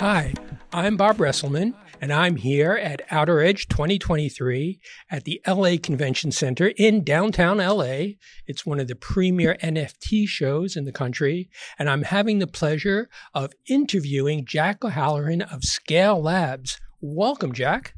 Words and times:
Hi, 0.00 0.32
I'm 0.72 0.96
Bob 0.96 1.16
Reselman, 1.18 1.74
and 2.00 2.12
I'm 2.12 2.36
here 2.36 2.72
at 2.72 3.02
Outer 3.10 3.40
Edge 3.40 3.68
2023 3.68 4.80
at 5.10 5.24
the 5.24 5.40
LA 5.46 5.72
Convention 5.82 6.30
Center 6.30 6.72
in 6.76 7.02
downtown 7.04 7.58
LA. 7.58 8.14
It's 8.46 8.64
one 8.64 8.80
of 8.80 8.88
the 8.88 8.94
premier 8.94 9.56
NFT 9.62 10.28
shows 10.28 10.76
in 10.76 10.84
the 10.84 10.92
country, 10.92 11.50
and 11.78 11.90
I'm 11.90 12.02
having 12.02 12.38
the 12.38 12.46
pleasure 12.46 13.08
of 13.34 13.52
interviewing 13.68 14.44
Jack 14.44 14.84
O'Holleran 14.84 15.42
of 15.52 15.62
Skale 15.62 16.22
Labs. 16.22 16.80
Welcome, 17.00 17.52
Jack. 17.52 17.94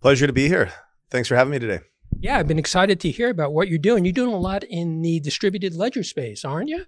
Pleasure 0.00 0.26
to 0.26 0.32
be 0.32 0.48
here. 0.48 0.72
Thanks 1.14 1.28
for 1.28 1.36
having 1.36 1.52
me 1.52 1.60
today. 1.60 1.78
Yeah, 2.18 2.38
I've 2.38 2.48
been 2.48 2.58
excited 2.58 2.98
to 2.98 3.10
hear 3.12 3.30
about 3.30 3.52
what 3.52 3.68
you're 3.68 3.78
doing. 3.78 4.04
You're 4.04 4.12
doing 4.12 4.34
a 4.34 4.36
lot 4.36 4.64
in 4.64 5.00
the 5.00 5.20
distributed 5.20 5.76
ledger 5.76 6.02
space, 6.02 6.44
aren't 6.44 6.68
you? 6.68 6.86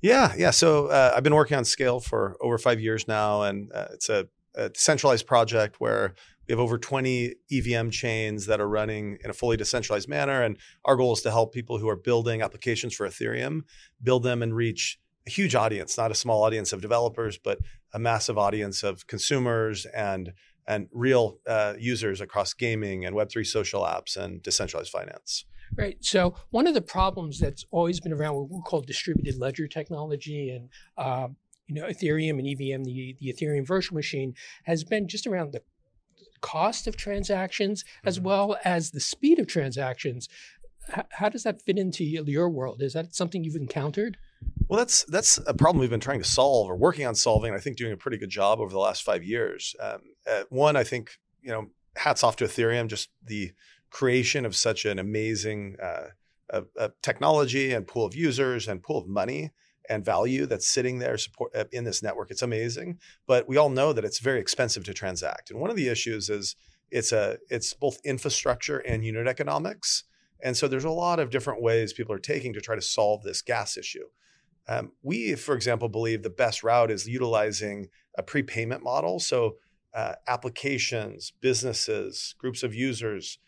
Yeah, 0.00 0.32
yeah. 0.34 0.50
So 0.50 0.86
uh, 0.86 1.12
I've 1.14 1.22
been 1.22 1.34
working 1.34 1.58
on 1.58 1.64
Skale 1.64 2.02
for 2.02 2.38
over 2.40 2.56
five 2.56 2.80
years 2.80 3.06
now, 3.06 3.42
and 3.42 3.70
uh, 3.74 3.88
it's 3.92 4.08
a, 4.08 4.28
a 4.54 4.70
decentralized 4.70 5.26
project 5.26 5.76
where 5.78 6.14
we 6.48 6.52
have 6.52 6.58
over 6.58 6.78
20 6.78 7.34
EVM 7.52 7.90
chains 7.90 8.46
that 8.46 8.62
are 8.62 8.68
running 8.68 9.18
in 9.22 9.28
a 9.28 9.34
fully 9.34 9.58
decentralized 9.58 10.08
manner. 10.08 10.42
And 10.42 10.56
our 10.86 10.96
goal 10.96 11.12
is 11.12 11.20
to 11.20 11.30
help 11.30 11.52
people 11.52 11.76
who 11.76 11.90
are 11.90 11.96
building 11.96 12.40
applications 12.40 12.94
for 12.94 13.06
Ethereum 13.06 13.64
build 14.02 14.22
them 14.22 14.42
and 14.42 14.56
reach 14.56 14.98
a 15.26 15.30
huge 15.30 15.54
audience, 15.54 15.98
not 15.98 16.10
a 16.10 16.14
small 16.14 16.44
audience 16.44 16.72
of 16.72 16.80
developers, 16.80 17.36
but 17.36 17.58
a 17.92 17.98
massive 17.98 18.38
audience 18.38 18.82
of 18.82 19.06
consumers 19.06 19.84
and 19.84 20.32
and 20.66 20.88
real 20.92 21.38
uh, 21.46 21.74
users 21.78 22.20
across 22.20 22.52
gaming 22.52 23.04
and 23.04 23.14
Web3 23.14 23.46
social 23.46 23.82
apps 23.82 24.16
and 24.16 24.42
decentralized 24.42 24.90
finance. 24.90 25.44
Right. 25.76 25.96
So 26.00 26.34
one 26.50 26.66
of 26.66 26.74
the 26.74 26.82
problems 26.82 27.40
that's 27.40 27.64
always 27.70 28.00
been 28.00 28.12
around 28.12 28.36
what 28.36 28.50
we 28.50 28.60
call 28.62 28.80
distributed 28.80 29.38
ledger 29.38 29.66
technology 29.66 30.50
and 30.50 30.68
um, 30.96 31.36
you 31.66 31.74
know 31.74 31.86
Ethereum 31.86 32.38
and 32.38 32.46
EVM, 32.46 32.84
the 32.84 33.16
the 33.20 33.32
Ethereum 33.32 33.66
virtual 33.66 33.96
machine, 33.96 34.34
has 34.64 34.84
been 34.84 35.08
just 35.08 35.26
around 35.26 35.52
the 35.52 35.62
cost 36.40 36.86
of 36.86 36.96
transactions 36.96 37.82
mm-hmm. 37.82 38.08
as 38.08 38.20
well 38.20 38.56
as 38.64 38.90
the 38.90 39.00
speed 39.00 39.38
of 39.38 39.46
transactions. 39.46 40.28
H- 40.96 41.06
how 41.10 41.28
does 41.28 41.42
that 41.42 41.62
fit 41.62 41.78
into 41.78 42.04
your 42.04 42.48
world? 42.48 42.82
Is 42.82 42.92
that 42.92 43.14
something 43.14 43.42
you've 43.42 43.56
encountered? 43.56 44.16
Well, 44.68 44.78
that's 44.78 45.04
that's 45.04 45.38
a 45.46 45.54
problem 45.54 45.80
we've 45.80 45.90
been 45.90 46.00
trying 46.00 46.22
to 46.22 46.28
solve 46.28 46.68
or 46.68 46.76
working 46.76 47.06
on 47.06 47.14
solving. 47.14 47.54
I 47.54 47.58
think 47.58 47.76
doing 47.76 47.92
a 47.92 47.96
pretty 47.96 48.18
good 48.18 48.30
job 48.30 48.60
over 48.60 48.70
the 48.70 48.78
last 48.78 49.04
five 49.04 49.22
years. 49.22 49.76
Um, 49.80 50.00
uh, 50.28 50.42
one, 50.48 50.76
I 50.76 50.84
think 50.84 51.12
you 51.40 51.50
know, 51.50 51.70
hats 51.94 52.24
off 52.24 52.36
to 52.36 52.44
Ethereum, 52.44 52.88
just 52.88 53.08
the 53.24 53.52
creation 53.90 54.44
of 54.44 54.56
such 54.56 54.84
an 54.84 54.98
amazing 54.98 55.76
uh, 55.80 56.88
technology 57.02 57.72
and 57.72 57.86
pool 57.86 58.04
of 58.04 58.14
users 58.14 58.68
and 58.68 58.82
pool 58.82 58.98
of 58.98 59.08
money 59.08 59.52
and 59.88 60.04
value 60.04 60.46
that's 60.46 60.66
sitting 60.66 60.98
there 60.98 61.16
support 61.16 61.54
uh, 61.54 61.64
in 61.72 61.84
this 61.84 62.02
network. 62.02 62.30
It's 62.30 62.42
amazing, 62.42 62.98
but 63.26 63.48
we 63.48 63.56
all 63.56 63.68
know 63.68 63.92
that 63.92 64.04
it's 64.04 64.18
very 64.18 64.40
expensive 64.40 64.84
to 64.84 64.94
transact. 64.94 65.50
And 65.50 65.60
one 65.60 65.70
of 65.70 65.76
the 65.76 65.88
issues 65.88 66.28
is 66.28 66.56
it's 66.90 67.12
a 67.12 67.38
it's 67.50 67.72
both 67.72 67.98
infrastructure 68.04 68.78
and 68.78 69.04
unit 69.04 69.26
economics. 69.26 70.04
And 70.42 70.56
so 70.56 70.68
there's 70.68 70.84
a 70.84 70.90
lot 70.90 71.18
of 71.18 71.30
different 71.30 71.62
ways 71.62 71.92
people 71.92 72.14
are 72.14 72.18
taking 72.18 72.52
to 72.52 72.60
try 72.60 72.74
to 72.74 72.82
solve 72.82 73.22
this 73.22 73.42
gas 73.42 73.76
issue. 73.76 74.06
Um, 74.68 74.92
we, 75.02 75.34
for 75.34 75.54
example, 75.54 75.88
believe 75.88 76.22
the 76.22 76.30
best 76.30 76.62
route 76.62 76.90
is 76.90 77.06
utilizing 77.06 77.88
a 78.18 78.22
prepayment 78.22 78.82
model. 78.82 79.20
So 79.20 79.56
uh, 79.94 80.14
applications, 80.26 81.32
businesses, 81.40 82.34
groups 82.38 82.62
of 82.62 82.74
users, 82.74 83.38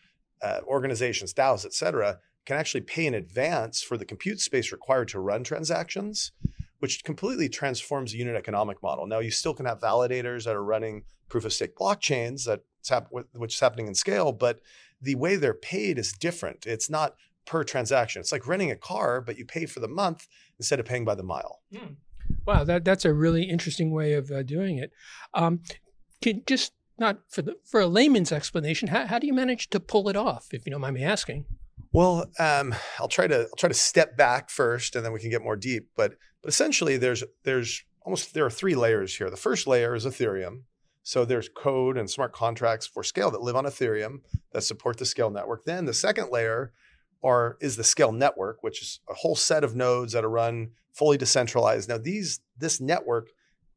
uh, 0.41 0.61
organizations, 0.65 1.33
DAOs, 1.33 1.65
et 1.65 1.73
cetera, 1.73 2.19
can 2.45 2.57
actually 2.57 2.81
pay 2.81 3.05
in 3.05 3.13
advance 3.13 3.81
for 3.81 3.97
the 3.97 4.05
compute 4.05 4.39
space 4.39 4.71
required 4.71 5.09
to 5.09 5.19
run 5.19 5.43
transactions, 5.43 6.31
which 6.79 7.03
completely 7.03 7.49
transforms 7.49 8.11
the 8.11 8.17
unit 8.17 8.35
economic 8.35 8.81
model. 8.81 9.05
Now, 9.05 9.19
you 9.19 9.31
still 9.31 9.53
can 9.53 9.65
have 9.65 9.79
validators 9.79 10.45
that 10.45 10.55
are 10.55 10.63
running 10.63 11.03
proof 11.27 11.45
of 11.45 11.53
stake 11.53 11.75
blockchains, 11.75 12.45
that's 12.45 12.89
hap- 12.89 13.11
which 13.33 13.55
is 13.55 13.59
happening 13.59 13.87
in 13.87 13.93
Skale, 13.93 14.37
but 14.37 14.61
the 15.01 15.15
way 15.15 15.35
they're 15.35 15.53
paid 15.53 15.99
is 15.99 16.13
different. 16.13 16.65
It's 16.65 16.89
not 16.89 17.15
per 17.49 17.63
transaction. 17.63 18.19
It's 18.19 18.31
like 18.31 18.47
renting 18.47 18.69
a 18.69 18.75
car, 18.75 19.21
but 19.21 19.37
you 19.37 19.43
pay 19.43 19.65
for 19.65 19.79
the 19.79 19.87
month 19.87 20.27
instead 20.59 20.79
of 20.79 20.85
paying 20.85 21.03
by 21.03 21.15
the 21.15 21.23
mile. 21.23 21.61
Mm. 21.73 21.95
Wow, 22.45 22.63
that, 22.63 22.85
that's 22.85 23.05
a 23.05 23.13
really 23.13 23.43
interesting 23.43 23.91
way 23.91 24.13
of 24.13 24.29
uh, 24.29 24.43
doing 24.43 24.77
it. 24.77 24.91
Um, 25.33 25.61
can 26.21 26.43
just 26.45 26.73
not 26.99 27.19
for 27.27 27.41
the 27.41 27.55
for 27.65 27.79
a 27.81 27.87
layman's 27.87 28.31
explanation, 28.31 28.89
how, 28.89 29.07
how 29.07 29.19
do 29.19 29.25
you 29.25 29.33
manage 29.33 29.69
to 29.71 29.79
pull 29.79 30.09
it 30.09 30.15
off, 30.15 30.49
if 30.51 30.65
you 30.65 30.71
don't 30.71 30.81
mind 30.81 30.93
me 30.93 31.03
asking? 31.03 31.45
Well, 31.91 32.29
um, 32.37 32.75
I'll 32.99 33.07
try 33.07 33.25
to 33.25 33.41
I'll 33.41 33.57
try 33.57 33.69
to 33.69 33.73
step 33.73 34.15
back 34.15 34.51
first, 34.51 34.95
and 34.95 35.03
then 35.03 35.11
we 35.11 35.19
can 35.19 35.31
get 35.31 35.41
more 35.41 35.55
deep. 35.55 35.89
But 35.95 36.15
but 36.43 36.49
essentially, 36.49 36.97
there's 36.97 37.23
there's 37.43 37.83
almost 38.03 38.33
there 38.35 38.45
are 38.45 38.51
three 38.51 38.75
layers 38.75 39.15
here. 39.15 39.29
The 39.31 39.37
first 39.37 39.65
layer 39.65 39.95
is 39.95 40.05
Ethereum. 40.05 40.63
So 41.01 41.25
there's 41.25 41.49
code 41.49 41.97
and 41.97 42.07
smart 42.07 42.33
contracts 42.33 42.85
for 42.85 43.01
Skale 43.01 43.31
that 43.31 43.41
live 43.41 43.55
on 43.55 43.63
Ethereum 43.63 44.19
that 44.51 44.61
support 44.61 44.97
the 44.97 45.05
Skale 45.05 45.33
network. 45.33 45.63
Then 45.63 45.85
the 45.85 45.93
second 45.93 46.29
layer 46.31 46.73
are 47.23 47.57
is 47.59 47.75
the 47.75 47.83
Skale 47.83 48.15
network, 48.15 48.63
which 48.63 48.81
is 48.81 48.99
a 49.09 49.13
whole 49.13 49.35
set 49.35 49.63
of 49.63 49.75
nodes 49.75 50.13
that 50.13 50.23
are 50.23 50.29
run 50.29 50.71
fully 50.93 51.17
decentralized. 51.17 51.89
Now 51.89 51.97
these 51.97 52.39
this 52.57 52.79
network 52.79 53.29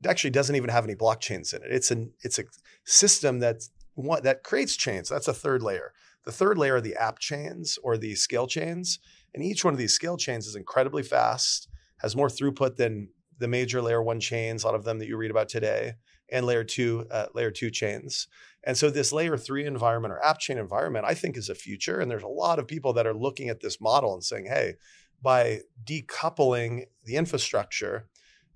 actually 0.07 0.31
doesn't 0.31 0.57
even 0.57 0.71
have 0.71 0.85
any 0.85 0.95
blockchains 0.95 1.55
in 1.55 1.63
it. 1.63 1.71
It's 1.71 1.91
an 1.91 2.13
it's 2.23 2.39
a 2.39 2.45
system 2.85 3.39
that's 3.39 3.71
one 3.95 4.23
that 4.23 4.43
creates 4.43 4.77
chains. 4.77 5.09
That's 5.09 5.29
a 5.29 5.35
third 5.35 5.63
layer. 5.63 5.93
The 6.25 6.33
third 6.33 6.57
layer 6.57 6.77
are 6.77 6.81
the 6.81 6.97
app 6.97 7.19
chains 7.19 7.79
or 7.83 7.97
the 7.97 8.13
Skale 8.13 8.49
chains. 8.49 8.99
And 9.35 9.43
each 9.43 9.65
one 9.65 9.75
of 9.75 9.79
these 9.79 9.99
Skale 9.99 10.19
chains 10.19 10.47
is 10.47 10.57
incredibly 10.57 11.03
fast, 11.03 11.69
has 11.99 12.15
more 12.15 12.29
throughput 12.29 12.77
than 12.77 13.09
the 13.39 13.49
major 13.49 13.83
layer 13.83 14.03
one 14.03 14.21
chains, 14.21 14.63
a 14.63 14.67
lot 14.67 14.75
of 14.75 14.85
them 14.85 14.99
that 14.99 15.09
you 15.09 15.17
read 15.17 15.31
about 15.31 15.49
today, 15.49 15.95
and 16.31 16.47
layer 16.47 16.65
two, 16.65 17.07
uh, 17.11 17.27
layer 17.35 17.51
two 17.51 17.71
chains. 17.71 18.29
And 18.65 18.77
so 18.77 18.91
this 18.91 19.13
layer 19.13 19.37
three 19.37 19.67
environment 19.67 20.13
or 20.13 20.25
app 20.25 20.39
chain 20.39 20.59
environment, 20.59 21.05
I 21.07 21.15
think 21.15 21.37
is 21.37 21.49
a 21.49 21.55
future. 21.55 22.01
And 22.01 22.11
there's 22.11 22.23
a 22.23 22.29
lot 22.29 22.59
of 22.59 22.69
people 22.69 22.93
that 22.93 23.07
are 23.07 23.15
looking 23.15 23.49
at 23.49 23.61
this 23.61 23.81
model 23.81 24.15
and 24.15 24.23
saying, 24.23 24.47
hey, 24.47 24.75
by 25.21 25.61
decoupling 25.85 26.87
the 27.05 27.17
infrastructure, 27.17 28.07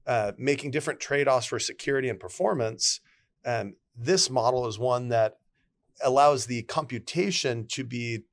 uh, 0.07 0.33
making 0.39 0.71
different 0.71 1.01
trade-offs 1.01 1.47
for 1.47 1.59
security 1.59 2.09
and 2.09 2.21
performance, 2.21 3.01
um, 3.45 3.75
this 3.97 4.31
model 4.31 4.67
is 4.67 4.79
one 4.79 5.09
that 5.09 5.39
allows 6.05 6.47
the 6.47 6.63
computation 6.63 7.67
to 7.69 7.83
be 7.83 8.25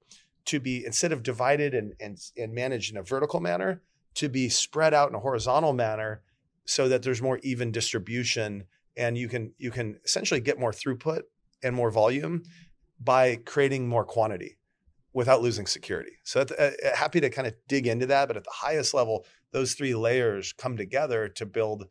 to 0.45 0.59
be 0.59 0.85
instead 0.85 1.13
of 1.13 1.23
divided 1.23 1.73
and, 1.73 1.93
and, 2.01 2.19
and 2.37 2.53
managed 2.53 2.91
in 2.91 2.97
a 2.97 3.03
vertical 3.03 3.39
manner 3.39 3.81
to 4.13 4.27
be 4.27 4.49
spread 4.49 4.93
out 4.93 5.07
in 5.07 5.15
a 5.15 5.19
horizontal 5.19 5.71
manner 5.71 6.21
so 6.65 6.89
that 6.89 7.01
there's 7.01 7.21
more 7.21 7.39
even 7.43 7.71
distribution 7.71 8.65
and 8.97 9.17
you 9.17 9.29
can 9.29 9.53
you 9.57 9.71
can 9.71 9.97
essentially 10.03 10.41
get 10.41 10.59
more 10.59 10.71
throughput 10.71 11.21
and 11.63 11.75
more 11.75 11.91
volume 11.91 12.43
by 12.99 13.37
creating 13.37 13.87
more 13.87 14.05
quantity 14.05 14.57
without 15.13 15.41
losing 15.41 15.65
security. 15.65 16.13
So 16.23 16.41
uh, 16.41 16.71
happy 16.95 17.21
to 17.21 17.29
kind 17.29 17.47
of 17.47 17.53
dig 17.67 17.87
into 17.87 18.05
that, 18.07 18.27
but 18.27 18.37
at 18.37 18.43
the 18.43 18.51
highest 18.51 18.93
level, 18.93 19.25
those 19.51 19.73
three 19.73 19.93
layers 19.93 20.53
come 20.53 20.75
together 20.75 21.29
to 21.29 21.45
build 21.45 21.85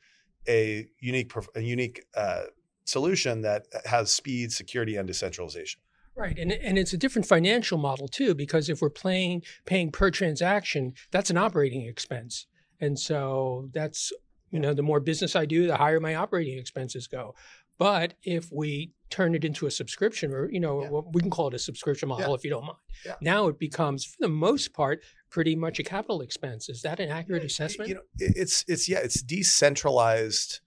a 0.49 0.87
unique 1.01 1.33
a 1.55 1.61
unique 1.61 2.05
uh, 2.17 2.43
solution 2.85 3.43
that 3.43 3.67
has 3.85 4.13
speed, 4.13 4.53
security, 4.53 4.97
and 4.97 5.07
decentralization. 5.07 5.81
Right, 6.17 6.37
and 6.39 6.53
and 6.53 6.79
it's 6.79 6.93
a 6.93 6.99
different 6.99 7.27
financial 7.27 7.79
model 7.79 8.09
too 8.09 8.35
because 8.35 8.69
if 8.69 8.83
we're 8.83 8.91
paying 8.91 9.43
paying 9.65 9.91
per 9.91 10.11
transaction, 10.11 10.95
that's 11.11 11.31
an 11.31 11.39
operating 11.39 11.87
expense, 11.87 12.47
and 12.81 12.99
so 12.99 13.71
that's 13.73 14.13
you 14.51 14.61
know 14.61 14.75
the 14.75 14.83
more 14.83 15.01
business 15.01 15.35
I 15.35 15.47
do, 15.47 15.67
the 15.67 15.77
higher 15.77 16.01
my 16.01 16.15
operating 16.15 16.59
expenses 16.59 17.07
go. 17.07 17.35
But 17.83 18.15
if 18.23 18.49
we 18.53 18.93
turn 19.11 19.35
it 19.35 19.45
into 19.45 19.67
a 19.67 19.71
subscription, 19.73 20.33
or 20.33 20.49
you 20.53 20.61
know, 20.61 20.85
yeah. 20.85 21.01
we 21.13 21.21
can 21.21 21.31
call 21.31 21.49
it 21.49 21.55
a 21.55 21.59
subscription 21.59 22.09
model 22.09 22.29
yeah. 22.29 22.35
if 22.35 22.45
you 22.45 22.51
don't 22.51 22.65
mind. 22.65 22.79
Yeah. 23.05 23.15
Now 23.21 23.49
it 23.49 23.59
becomes, 23.59 24.05
for 24.05 24.19
the 24.21 24.29
most 24.29 24.73
part, 24.73 25.01
pretty 25.31 25.57
much 25.57 25.81
a 25.81 25.83
capital 25.83 26.21
expense. 26.21 26.69
Is 26.69 26.83
that 26.83 27.01
an 27.01 27.11
accurate 27.11 27.43
assessment? 27.43 27.89
You 27.89 27.97
know, 27.97 28.03
it's 28.19 28.65
it's 28.69 28.89
yeah, 28.89 29.01
it's 29.01 29.21
decentralized 29.21 30.61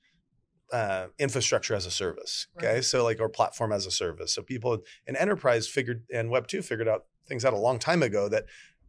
uh, 0.74 1.08
infrastructure 1.18 1.74
as 1.74 1.86
a 1.86 1.92
service. 1.92 2.48
Okay, 2.58 2.74
right. 2.74 2.84
so 2.84 3.02
like 3.06 3.22
or 3.22 3.30
platform 3.30 3.72
as 3.72 3.86
a 3.86 3.92
service. 3.92 4.34
So 4.34 4.42
people 4.42 4.80
in 5.08 5.16
enterprise 5.16 5.70
figured 5.70 6.04
and 6.14 6.30
Web 6.30 6.48
two 6.48 6.62
figured 6.62 6.90
out 6.90 7.06
things 7.30 7.46
out 7.46 7.54
a 7.54 7.58
long 7.58 7.80
time 7.80 8.04
ago 8.04 8.28
that 8.28 8.44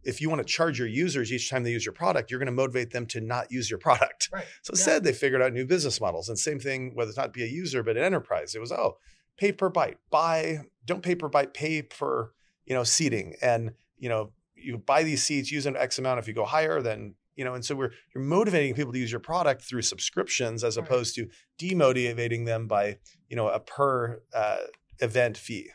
if 0.06 0.20
you 0.20 0.30
want 0.30 0.40
to 0.40 0.44
charge 0.44 0.78
your 0.78 0.88
users 0.88 1.32
each 1.32 1.50
time 1.50 1.64
they 1.64 1.72
use 1.72 1.84
your 1.84 1.92
product, 1.92 2.30
you're 2.30 2.38
going 2.38 2.46
to 2.46 2.52
motivate 2.52 2.90
them 2.90 3.06
to 3.06 3.20
not 3.20 3.50
use 3.50 3.68
your 3.68 3.78
product. 3.86 4.28
Right. 4.32 4.44
So 4.62 4.72
instead, 4.72 5.04
yeah. 5.04 5.10
they 5.10 5.12
figured 5.12 5.42
out 5.42 5.52
new 5.52 5.66
business 5.66 6.00
models. 6.00 6.28
And 6.28 6.38
same 6.38 6.58
thing, 6.58 6.92
whether 6.94 7.08
it's 7.08 7.18
not 7.18 7.32
be 7.32 7.42
a 7.42 7.48
user, 7.48 7.82
but 7.82 7.96
an 7.96 8.04
enterprise, 8.04 8.54
it 8.54 8.60
was, 8.60 8.72
oh, 8.72 8.98
pay 9.36 9.52
per 9.52 9.70
byte, 9.70 9.96
buy, 10.10 10.60
don't 10.84 11.02
pay 11.02 11.14
per 11.14 11.28
byte, 11.28 11.52
pay 11.52 11.82
per, 11.82 12.30
you 12.64 12.74
know, 12.74 12.84
seating. 12.84 13.34
And, 13.42 13.72
you 13.98 14.08
know, 14.08 14.32
you 14.54 14.78
buy 14.78 15.02
these 15.02 15.22
seats, 15.22 15.50
use 15.52 15.64
them 15.64 15.76
X 15.76 15.98
amount. 15.98 16.18
If 16.18 16.28
you 16.28 16.34
go 16.34 16.44
higher, 16.44 16.80
then 16.80 17.14
you 17.36 17.44
know, 17.44 17.54
and 17.54 17.64
so 17.64 17.74
we're 17.74 17.90
you're 18.14 18.24
motivating 18.24 18.74
people 18.74 18.92
to 18.92 18.98
use 18.98 19.12
your 19.12 19.20
product 19.20 19.62
through 19.62 19.82
subscriptions 19.82 20.64
as 20.64 20.76
right. 20.76 20.86
opposed 20.86 21.14
to 21.16 21.28
demotivating 21.60 22.46
them 22.46 22.66
by 22.66 22.96
you 23.28 23.36
know 23.36 23.48
a 23.48 23.60
per 23.60 24.22
uh, 24.34 24.56
event 25.00 25.36
fee. 25.36 25.68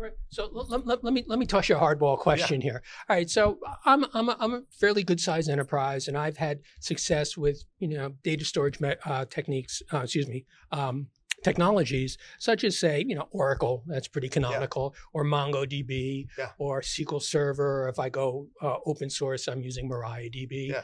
Right. 0.00 0.12
So 0.30 0.48
let, 0.50 0.86
let, 0.86 1.04
let, 1.04 1.12
me 1.12 1.24
let 1.26 1.38
me 1.38 1.44
toss 1.44 1.68
you 1.68 1.76
a 1.76 1.78
hardball 1.78 2.18
question 2.18 2.62
yeah. 2.62 2.70
here. 2.70 2.82
All 3.08 3.16
right. 3.16 3.28
So 3.28 3.58
I'm 3.84 4.06
I'm 4.14 4.30
a, 4.30 4.36
I'm 4.40 4.54
a 4.54 4.62
fairly 4.72 5.02
good 5.02 5.20
sized 5.20 5.50
enterprise, 5.50 6.08
and 6.08 6.16
I've 6.16 6.38
had 6.38 6.60
success 6.80 7.36
with 7.36 7.64
you 7.80 7.88
know 7.88 8.14
data 8.24 8.44
storage 8.46 8.80
me- 8.80 8.94
uh, 9.04 9.26
techniques. 9.26 9.82
Uh, 9.92 9.98
excuse 9.98 10.26
me. 10.26 10.46
Um, 10.72 11.08
technologies 11.42 12.18
such 12.38 12.64
as 12.64 12.78
say 12.78 13.02
you 13.08 13.14
know 13.14 13.26
oracle 13.30 13.82
that's 13.86 14.06
pretty 14.06 14.28
canonical 14.28 14.94
yeah. 14.94 15.00
or 15.14 15.24
mongodb 15.24 16.26
yeah. 16.36 16.50
or 16.58 16.82
sql 16.82 17.22
server 17.22 17.88
if 17.88 17.98
i 17.98 18.10
go 18.10 18.46
uh, 18.60 18.76
open 18.84 19.08
source 19.08 19.48
i'm 19.48 19.62
using 19.62 19.88
mariadb 19.88 20.68
yeah. 20.68 20.82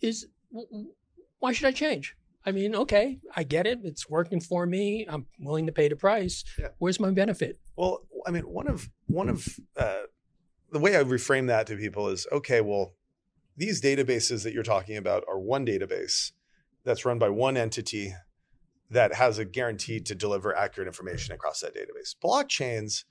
is 0.00 0.26
why 1.38 1.52
should 1.52 1.68
i 1.68 1.70
change 1.70 2.16
I 2.44 2.50
mean, 2.50 2.74
okay, 2.74 3.20
I 3.36 3.44
get 3.44 3.66
it. 3.66 3.80
It's 3.84 4.10
working 4.10 4.40
for 4.40 4.66
me. 4.66 5.06
I'm 5.08 5.26
willing 5.38 5.66
to 5.66 5.72
pay 5.72 5.88
the 5.88 5.96
price. 5.96 6.44
Yeah. 6.58 6.68
Where's 6.78 6.98
my 6.98 7.10
benefit? 7.10 7.60
Well, 7.76 8.02
I 8.26 8.30
mean, 8.30 8.42
one 8.42 8.68
of 8.68 8.88
one 9.06 9.28
of 9.28 9.46
uh, 9.76 10.02
the 10.70 10.78
way 10.78 10.96
I 10.96 11.02
reframe 11.02 11.46
that 11.48 11.66
to 11.68 11.76
people 11.76 12.08
is 12.08 12.26
okay. 12.32 12.60
Well, 12.60 12.94
these 13.56 13.82
databases 13.82 14.44
that 14.44 14.52
you're 14.52 14.62
talking 14.62 14.96
about 14.96 15.24
are 15.28 15.38
one 15.38 15.66
database 15.66 16.32
that's 16.84 17.04
run 17.04 17.18
by 17.18 17.28
one 17.28 17.56
entity 17.56 18.14
that 18.90 19.14
has 19.14 19.38
a 19.38 19.44
guarantee 19.44 20.00
to 20.00 20.14
deliver 20.14 20.54
accurate 20.54 20.86
information 20.86 21.34
across 21.34 21.60
that 21.60 21.74
database. 21.74 22.14
Blockchains 22.22 23.04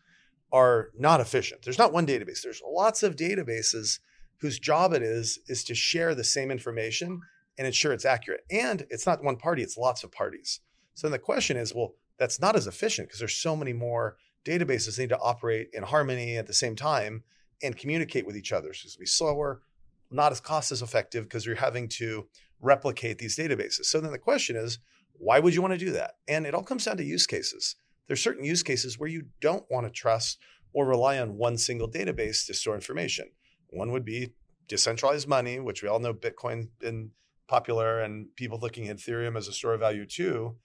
are 0.51 0.89
not 0.97 1.21
efficient. 1.21 1.61
There's 1.63 1.77
not 1.77 1.93
one 1.93 2.05
database. 2.05 2.41
There's 2.43 2.61
lots 2.65 3.03
of 3.03 3.15
databases 3.15 3.99
whose 4.41 4.59
job 4.59 4.93
it 4.93 5.01
is 5.01 5.39
is 5.47 5.63
to 5.65 5.75
share 5.75 6.13
the 6.13 6.23
same 6.23 6.51
information 6.51 7.21
and 7.57 7.67
ensure 7.67 7.93
it's 7.93 8.05
accurate. 8.05 8.41
And 8.49 8.85
it's 8.89 9.05
not 9.05 9.23
one 9.23 9.37
party, 9.37 9.61
it's 9.61 9.77
lots 9.77 10.03
of 10.03 10.11
parties. 10.11 10.59
So 10.93 11.07
then 11.07 11.11
the 11.13 11.19
question 11.19 11.57
is, 11.57 11.73
well, 11.73 11.93
that's 12.17 12.39
not 12.39 12.55
as 12.55 12.67
efficient 12.67 13.07
because 13.07 13.19
there's 13.19 13.35
so 13.35 13.55
many 13.55 13.73
more 13.73 14.17
databases 14.45 14.97
need 14.97 15.09
to 15.09 15.19
operate 15.19 15.69
in 15.73 15.83
harmony 15.83 16.38
at 16.38 16.47
the 16.47 16.53
same 16.53 16.75
time 16.75 17.23
and 17.63 17.77
communicate 17.77 18.25
with 18.25 18.35
each 18.35 18.51
other. 18.51 18.73
So 18.73 18.85
it's 18.85 18.95
going 18.95 19.05
to 19.05 19.11
be 19.11 19.17
slower, 19.17 19.61
not 20.09 20.31
as 20.31 20.39
cost 20.39 20.71
as 20.71 20.81
effective 20.81 21.25
because 21.25 21.45
you're 21.45 21.55
having 21.55 21.88
to 21.89 22.27
replicate 22.59 23.17
these 23.17 23.38
databases. 23.38 23.85
So 23.85 23.99
then 23.99 24.11
the 24.11 24.17
question 24.17 24.55
is, 24.55 24.79
why 25.13 25.39
would 25.39 25.53
you 25.53 25.61
want 25.61 25.73
to 25.73 25.77
do 25.77 25.91
that? 25.91 26.15
And 26.27 26.45
it 26.45 26.55
all 26.55 26.63
comes 26.63 26.85
down 26.85 26.97
to 26.97 27.03
use 27.03 27.27
cases. 27.27 27.75
There's 28.07 28.21
certain 28.21 28.43
use 28.43 28.63
cases 28.63 28.97
where 28.99 29.09
you 29.09 29.25
don't 29.39 29.65
want 29.69 29.85
to 29.85 29.91
trust 29.91 30.39
or 30.73 30.85
rely 30.85 31.19
on 31.19 31.38
one 31.38 31.57
single 31.57 31.89
database 31.89 32.45
to 32.47 32.53
store 32.53 32.75
information. 32.75 33.29
One 33.69 33.91
would 33.91 34.05
be 34.05 34.33
decentralized 34.67 35.27
money, 35.27 35.59
which 35.59 35.83
we 35.83 35.89
all 35.89 35.99
know 35.99 36.13
Bitcoin 36.13 36.69
been 36.79 37.11
popular 37.47 37.99
and 37.99 38.33
people 38.35 38.57
looking 38.59 38.88
at 38.88 38.97
Ethereum 38.97 39.38
as 39.38 39.47
a 39.47 39.53
store 39.53 39.73
of 39.73 39.81
value 39.81 40.05
too, 40.05 40.55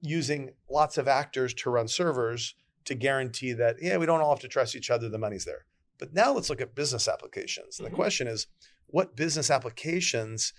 using 0.00 0.50
lots 0.70 0.96
of 0.96 1.08
actors 1.08 1.52
to 1.54 1.70
run 1.70 1.88
servers 1.88 2.54
to 2.84 2.94
guarantee 2.94 3.52
that, 3.52 3.76
yeah, 3.80 3.96
we 3.96 4.06
don't 4.06 4.20
all 4.20 4.30
have 4.30 4.40
to 4.40 4.48
trust 4.48 4.76
each 4.76 4.90
other, 4.90 5.08
the 5.08 5.18
money's 5.18 5.44
there. 5.44 5.64
But 5.98 6.12
now 6.14 6.32
let's 6.32 6.50
look 6.50 6.60
at 6.60 6.74
business 6.74 7.08
applications. 7.08 7.78
And 7.78 7.86
mm-hmm. 7.86 7.94
the 7.94 7.96
question 7.96 8.26
is, 8.26 8.46
what 8.86 9.16
business 9.16 9.50
applications 9.50 10.52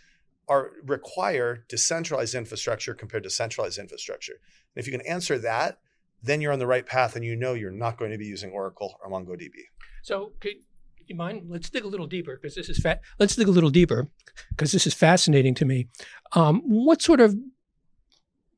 are 0.47 0.71
require 0.83 1.65
decentralized 1.69 2.35
infrastructure 2.35 2.93
compared 2.93 3.23
to 3.23 3.29
centralized 3.29 3.77
infrastructure? 3.77 4.33
And 4.33 4.81
if 4.81 4.87
you 4.87 4.97
can 4.97 5.05
answer 5.07 5.37
that, 5.39 5.79
then 6.21 6.41
you're 6.41 6.53
on 6.53 6.59
the 6.59 6.67
right 6.67 6.85
path 6.85 7.15
and 7.15 7.25
you 7.25 7.35
know 7.35 7.53
you're 7.53 7.71
not 7.71 7.97
going 7.97 8.11
to 8.11 8.17
be 8.17 8.25
using 8.25 8.51
Oracle 8.51 8.97
or 9.03 9.11
MongoDB. 9.11 9.51
So 10.01 10.31
could, 10.39 10.53
you 11.07 11.15
mind? 11.15 11.43
Let's 11.49 11.69
dig 11.69 11.83
a 11.83 11.87
little 11.87 12.07
deeper 12.07 12.39
because 12.41 12.55
this 12.55 12.69
is 12.69 12.79
fat. 12.79 13.01
Let's 13.19 13.35
dig 13.35 13.47
a 13.47 13.51
little 13.51 13.69
deeper 13.69 14.07
because 14.49 14.71
this 14.71 14.87
is 14.87 14.93
fascinating 14.93 15.53
to 15.55 15.65
me. 15.65 15.87
Um, 16.33 16.61
what 16.65 17.01
sort 17.01 17.19
of 17.19 17.35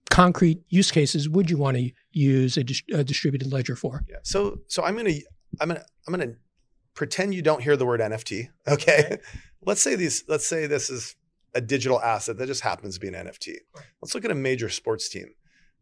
concrete 0.10 0.62
use 0.69 0.92
cases 0.92 1.28
would 1.28 1.50
you 1.50 1.57
want 1.57 1.78
to 1.78 1.92
use 2.12 2.57
a, 2.57 2.63
dis- 2.63 2.84
a 2.94 3.04
distributed 3.04 3.52
ledger 3.52 3.75
for? 3.75 4.04
Yeah. 4.07 4.18
So, 4.24 4.60
so 4.68 4.84
I'm 4.84 4.96
gonna, 4.96 5.13
I'm 5.60 5.68
gonna, 5.68 5.86
I'm 6.07 6.12
gonna 6.12 6.34
pretend 6.94 7.34
you 7.34 7.42
don't 7.42 7.62
hear 7.62 7.78
the 7.78 7.86
word 7.86 8.00
NFT. 8.00 8.50
Okay. 8.68 9.00
okay. 9.06 9.18
let's 9.66 9.81
say 9.81 9.96
these. 9.96 10.24
Let's 10.28 10.46
say 10.46 10.68
this 10.68 10.90
is 10.90 11.16
a 11.54 11.62
digital 11.62 12.02
asset 12.02 12.38
that 12.38 12.48
just 12.48 12.62
happens 12.62 12.96
to 12.96 13.00
be 13.00 13.07
an 13.07 13.13
NFT. 13.13 13.56
Right. 13.75 13.86
Let's 14.02 14.13
look 14.13 14.25
at 14.25 14.31
a 14.31 14.36
major 14.36 14.69
sports 14.69 15.10
team. 15.10 15.34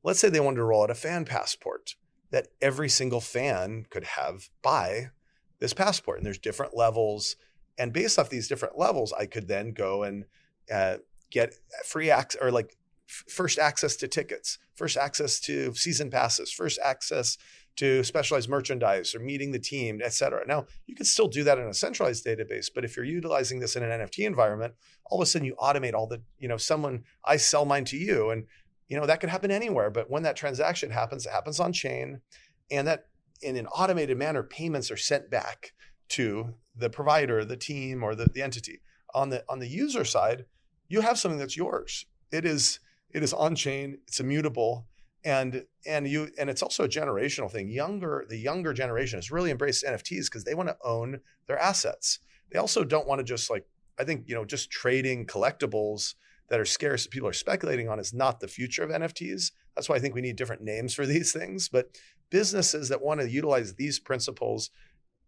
Let's 0.04 0.20
say 0.20 0.30
they 0.30 0.40
wanted 0.40 0.58
to 0.58 0.64
roll 0.64 0.84
out 0.84 0.92
a 0.92 0.96
fan 0.96 1.26
passport 1.26 1.96
that 2.32 2.48
every 2.62 2.90
single 2.90 3.22
fan 3.22 3.86
could 3.90 4.04
have 4.04 4.50
buy 4.62 5.12
this 5.60 5.74
passport. 5.74 6.18
And 6.18 6.26
there's 6.26 6.38
different 6.38 6.76
levels. 6.76 7.36
And 7.78 7.94
based 7.94 8.20
off 8.20 8.30
these 8.30 8.48
different 8.48 8.78
levels, 8.78 9.14
I 9.14 9.26
could 9.26 9.48
then 9.48 9.72
go 9.72 10.04
and 10.04 10.26
uh, 10.72 10.98
get 11.32 11.56
free 11.86 12.12
access 12.12 12.42
or 12.42 12.52
like 12.52 12.76
first 13.08 13.60
access 13.60 13.96
to 13.98 14.08
tickets, 14.08 14.58
first 14.76 14.98
access 14.98 15.40
to 15.42 15.74
season 15.76 16.10
passes, 16.10 16.52
first 16.52 16.80
access 16.84 17.38
to 17.76 18.04
specialized 18.04 18.50
merchandise 18.50 19.16
or 19.16 19.20
meeting 19.20 19.52
the 19.52 19.60
team, 19.60 20.00
et 20.04 20.14
cetera. 20.14 20.46
Now, 20.46 20.66
you 20.86 20.96
can 20.96 21.06
still 21.06 21.28
do 21.28 21.44
that 21.44 21.58
in 21.58 21.68
a 21.68 21.74
centralized 21.74 22.26
database, 22.26 22.70
but 22.74 22.86
if 22.86 22.96
you're 22.96 23.06
utilizing 23.06 23.60
this 23.60 23.76
in 23.76 23.84
an 23.84 24.02
NFT 24.02 24.26
environment, 24.26 24.74
all 25.06 25.20
of 25.20 25.24
a 25.24 25.26
sudden 25.26 25.46
you 25.46 25.56
automate 25.56 25.94
all 25.94 26.08
the, 26.08 26.22
you 26.38 26.48
know, 26.48 26.58
someone, 26.58 27.04
I 27.26 27.38
sell 27.38 27.66
mine 27.66 27.86
to 27.86 27.98
you. 27.98 28.30
And, 28.30 28.46
you 28.88 28.98
know, 28.98 29.06
that 29.06 29.20
could 29.20 29.30
happen 29.30 29.52
anywhere. 29.52 29.90
But 29.90 30.10
when 30.10 30.24
that 30.24 30.36
transaction 30.36 30.92
happens, 30.92 31.26
it 31.26 31.32
happens 31.32 31.60
on 31.60 31.74
chain. 31.74 32.22
And 32.70 32.88
that 32.88 33.08
in 33.42 33.56
an 33.58 33.68
automated 33.68 34.18
manner, 34.18 34.44
payments 34.44 34.92
are 34.92 34.98
sent 34.98 35.30
back 35.30 35.74
to 36.10 36.54
the 36.76 36.90
provider, 36.90 37.44
the 37.44 37.58
team, 37.58 38.04
or 38.04 38.16
the, 38.16 38.28
the 38.32 38.42
entity. 38.42 38.82
On 39.16 39.30
the 39.30 39.44
on 39.48 39.60
the 39.60 39.68
user 39.68 40.06
side, 40.06 40.46
you 40.88 41.02
have 41.02 41.20
something 41.20 41.38
that's 41.38 41.58
yours. 41.58 42.06
It 42.32 42.46
is 42.46 42.80
it 43.14 43.24
is 43.24 43.34
on 43.34 43.56
chain. 43.56 43.98
It's 44.08 44.20
immutable, 44.20 44.88
and 45.24 45.66
and 45.86 46.08
you 46.08 46.30
and 46.38 46.50
it's 46.50 46.64
also 46.64 46.84
a 46.84 46.90
generational 46.90 47.52
thing. 47.52 47.70
Younger 47.70 48.26
the 48.28 48.38
younger 48.38 48.74
generation 48.74 49.18
has 49.18 49.32
really 49.32 49.52
embraced 49.52 49.86
NFTs 49.86 50.26
because 50.26 50.44
they 50.44 50.56
want 50.56 50.70
to 50.70 50.78
own 50.84 51.20
their 51.48 51.60
assets. 51.60 52.20
They 52.52 52.60
also 52.60 52.84
don't 52.84 53.08
want 53.08 53.20
to 53.20 53.24
just 53.24 53.50
like 53.50 53.66
I 54.00 54.04
think 54.04 54.24
you 54.28 54.36
know 54.36 54.46
just 54.46 54.72
trading 54.72 55.26
collectibles 55.26 56.16
that 56.50 56.60
are 56.60 56.66
scarce 56.66 57.04
that 57.04 57.12
people 57.12 57.30
are 57.30 57.34
speculating 57.34 57.90
on 57.90 58.00
is 58.00 58.14
not 58.14 58.40
the 58.40 58.48
future 58.48 58.84
of 58.84 58.90
NFTs. 58.90 59.52
That's 59.76 59.90
why 59.90 59.96
I 59.96 60.00
think 60.00 60.14
we 60.14 60.22
need 60.22 60.36
different 60.36 60.62
names 60.62 60.94
for 60.94 61.06
these 61.08 61.32
things. 61.32 61.70
But 61.70 61.98
businesses 62.30 62.90
that 62.90 63.02
want 63.02 63.22
to 63.22 63.30
utilize 63.30 63.76
these 63.76 64.00
principles, 64.00 64.70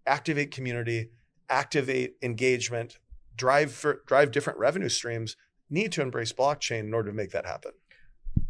activate 0.05 0.51
community, 0.51 1.09
activate 1.49 2.15
engagement, 2.21 2.97
drive 3.35 3.71
for, 3.71 4.01
drive 4.07 4.31
different 4.31 4.59
revenue 4.59 4.89
streams, 4.89 5.35
need 5.75 5.91
to 5.93 6.01
embrace 6.01 6.33
blockchain 6.33 6.79
in 6.79 6.93
order 6.93 7.11
to 7.11 7.15
make 7.15 7.31
that 7.31 7.45
happen. 7.45 7.73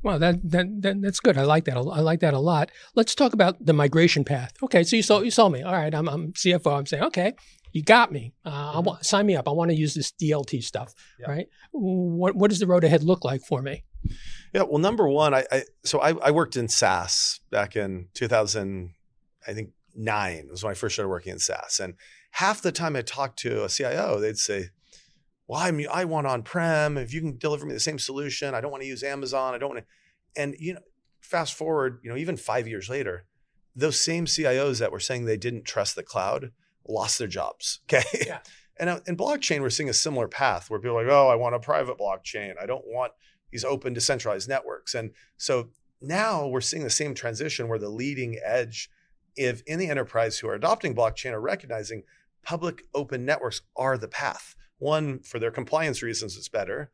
Well, 0.01 0.19
that, 0.19 0.49
that, 0.51 0.81
that 0.83 1.01
that's 1.01 1.19
good. 1.19 1.37
I 1.37 1.43
like 1.43 1.65
that. 1.65 1.77
I 1.77 1.99
like 1.99 2.19
that 2.19 2.33
a 2.33 2.39
lot. 2.39 2.71
Let's 2.95 3.15
talk 3.15 3.33
about 3.33 3.65
the 3.65 3.73
migration 3.73 4.23
path. 4.23 4.53
Okay, 4.63 4.83
so 4.83 4.95
you 4.95 5.01
saw 5.01 5.21
you 5.21 5.31
saw 5.31 5.49
me. 5.49 5.63
All 5.63 5.73
right, 5.73 5.93
I'm, 5.93 6.07
I'm 6.07 6.31
CFO. 6.33 6.77
I'm 6.77 6.85
saying, 6.85 7.03
okay, 7.03 7.33
you 7.71 7.83
got 7.83 8.11
me. 8.11 8.33
Uh, 8.45 8.51
mm-hmm. 8.51 8.77
I 8.77 8.79
want 8.81 9.05
sign 9.05 9.25
me 9.25 9.35
up. 9.35 9.47
I 9.47 9.51
want 9.51 9.71
to 9.71 9.75
use 9.75 9.93
this 9.93 10.11
DLT 10.11 10.63
stuff. 10.63 10.93
Right. 11.27 11.47
What 11.71 12.35
what 12.35 12.49
does 12.49 12.59
the 12.59 12.67
road 12.67 12.83
ahead 12.83 13.03
look 13.03 13.25
like 13.25 13.41
for 13.41 13.61
me? 13.61 13.83
Yeah, 14.53 14.63
well, 14.63 14.77
number 14.77 15.09
one, 15.09 15.33
I, 15.33 15.45
I 15.51 15.63
so 15.83 15.99
I, 15.99 16.13
I, 16.23 16.31
worked 16.31 16.55
in 16.55 16.67
SaaS 16.67 17.39
back 17.49 17.75
in 17.75 18.07
2000, 18.13 18.93
I 19.47 19.53
think 19.53 19.71
nine 19.95 20.47
was 20.51 20.63
when 20.63 20.71
I 20.71 20.75
first 20.75 20.95
started 20.95 21.09
working 21.09 21.33
in 21.33 21.39
SaaS, 21.39 21.79
and 21.79 21.95
half 22.31 22.61
the 22.61 22.71
time 22.71 22.95
I 22.95 23.01
talked 23.01 23.39
to 23.39 23.63
a 23.63 23.69
CIO, 23.69 24.19
they'd 24.19 24.37
say, 24.37 24.69
"Well, 25.47 25.59
I 25.59 25.71
mean, 25.71 25.87
I 25.91 26.05
want 26.05 26.27
on 26.27 26.43
prem. 26.43 26.97
If 26.97 27.13
you 27.13 27.21
can 27.21 27.37
deliver 27.37 27.65
me 27.65 27.73
the 27.73 27.79
same 27.79 27.99
solution, 27.99 28.55
I 28.55 28.61
don't 28.61 28.71
want 28.71 28.83
to 28.83 28.87
use 28.87 29.03
Amazon. 29.03 29.53
I 29.53 29.57
don't 29.57 29.69
want 29.69 29.81
to." 29.81 30.41
And 30.41 30.55
you 30.59 30.73
know, 30.73 30.81
fast 31.21 31.53
forward, 31.55 31.99
you 32.03 32.09
know, 32.09 32.17
even 32.17 32.37
five 32.37 32.67
years 32.67 32.89
later, 32.89 33.25
those 33.75 33.99
same 33.99 34.25
CIOs 34.25 34.79
that 34.79 34.91
were 34.91 34.99
saying 34.99 35.25
they 35.25 35.37
didn't 35.37 35.65
trust 35.65 35.95
the 35.95 36.03
cloud 36.03 36.51
lost 36.87 37.19
their 37.19 37.27
jobs. 37.27 37.81
Okay. 37.93 38.25
Yeah. 38.25 38.39
And 38.77 38.89
uh, 38.89 38.99
in 39.07 39.15
blockchain, 39.15 39.61
we're 39.61 39.69
seeing 39.69 39.89
a 39.89 39.93
similar 39.93 40.27
path 40.27 40.69
where 40.69 40.79
people 40.79 40.97
are 40.97 41.05
like, 41.05 41.11
oh, 41.11 41.29
I 41.29 41.35
want 41.35 41.55
a 41.55 41.59
private 41.59 41.97
blockchain. 41.97 42.55
I 42.61 42.65
don't 42.65 42.85
want 42.85 43.13
these 43.51 43.63
open 43.63 43.93
decentralized 43.93 44.49
networks. 44.49 44.95
And 44.95 45.11
so 45.37 45.69
now 46.01 46.45
we're 46.47 46.61
seeing 46.61 46.83
the 46.83 46.89
same 46.89 47.13
transition 47.13 47.69
where 47.69 47.79
the 47.79 47.89
leading 47.89 48.37
edge 48.43 48.89
if 49.37 49.61
in 49.65 49.79
the 49.79 49.89
enterprise 49.89 50.37
who 50.37 50.47
are 50.49 50.55
adopting 50.55 50.95
blockchain 50.95 51.31
are 51.31 51.41
recognizing 51.41 52.03
public 52.45 52.83
open 52.93 53.25
networks 53.25 53.61
are 53.75 53.97
the 53.97 54.07
path. 54.07 54.55
One, 54.77 55.19
for 55.19 55.39
their 55.39 55.51
compliance 55.51 56.01
reasons, 56.01 56.37
it's 56.37 56.49
better. 56.49 56.91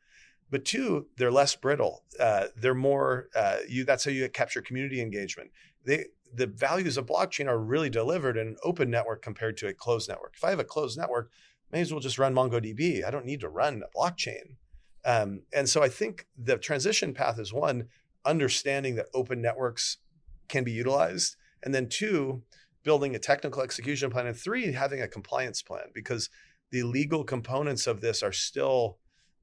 But 0.50 0.65
two, 0.65 1.08
they're 1.17 1.31
less 1.31 1.55
brittle. 1.55 2.03
Uh, 2.20 2.48
they're 2.55 2.74
more 2.74 3.29
uh, 3.36 3.58
you. 3.67 3.86
That's 3.86 4.03
how 4.03 4.12
you 4.12 4.27
capture 4.29 4.62
community 4.62 5.01
engagement. 5.01 5.51
They 5.86 6.05
the 6.34 6.48
values 6.48 6.98
of 6.98 7.05
blockchain 7.05 7.48
are 7.48 7.60
really 7.60 7.89
delivered 7.89 8.38
in 8.38 8.48
an 8.48 8.58
open 8.63 8.89
network 8.89 9.22
compared 9.22 9.58
to 9.58 9.67
a 9.67 9.74
closed 9.74 10.10
network. 10.10 10.34
If 10.36 10.43
I 10.43 10.50
have 10.50 10.60
a 10.60 10.65
closed 10.65 10.98
network, 10.98 11.31
may 11.72 11.81
as 11.81 11.91
well 11.91 12.00
just 12.00 12.20
run 12.20 12.34
MongoDB. 12.34 13.03
I 13.03 13.12
don't 13.12 13.25
need 13.25 13.41
to 13.41 13.50
run 13.50 13.84
a 13.84 13.98
blockchain. 13.98 14.55
Um, 15.03 15.41
and 15.53 15.67
so 15.67 15.81
I 15.81 15.89
think 15.89 16.27
the 16.38 16.58
transition 16.58 17.13
path 17.13 17.39
is 17.39 17.51
one, 17.51 17.88
understanding 18.24 18.96
that 18.96 19.08
open 19.13 19.41
networks 19.41 19.98
can 20.48 20.63
be 20.63 20.72
utilized. 20.72 21.36
And 21.63 21.74
then 21.74 21.89
two, 21.89 22.43
building 22.83 23.15
a 23.15 23.19
technical 23.19 23.61
execution 23.61 24.09
plan. 24.09 24.27
And 24.27 24.35
three, 24.35 24.71
having 24.71 25.01
a 25.01 25.07
compliance 25.07 25.61
plan 25.61 25.85
because 25.93 26.29
the 26.71 26.83
legal 26.83 27.23
components 27.23 27.88
of 27.88 28.01
this 28.01 28.23
are 28.23 28.31
still 28.31 28.97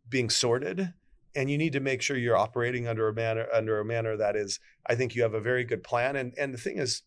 being 0.09 0.31
sorted. 0.31 0.93
And 1.37 1.51
you 1.51 1.59
need 1.59 1.75
to 1.75 1.81
make 1.81 2.03
sure 2.03 2.17
you're 2.17 2.37
operating 2.37 2.89
under 2.89 3.09
a 3.09 3.15
manner 3.15 3.47
under 3.53 3.79
a 3.81 3.85
manner 3.85 4.17
that 4.17 4.35
is, 4.35 4.59
I 4.87 4.95
think 4.95 5.15
you 5.15 5.23
have 5.23 5.35
a 5.35 5.41
very 5.41 5.65
good 5.65 5.85
plan. 5.85 6.17
And 6.17 6.35
and 6.39 6.53
the 6.53 6.59
thing 6.59 6.79
is, 6.79 7.03